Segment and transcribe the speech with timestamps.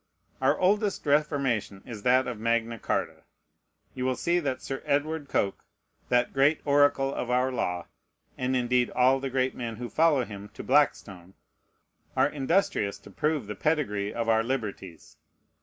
[0.41, 3.23] Our oldest reformation is that of Magna Charta.
[3.93, 5.63] You will see that Sir Edward Coke,
[6.09, 7.85] that great oracle of our law,
[8.35, 11.35] and indeed all the great men who follow him, to Blackstone,
[12.15, 15.17] are industrious to prove the pedigree of our liberties.